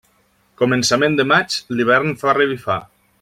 [0.61, 2.79] Començament de maig l'hivern fa revifar.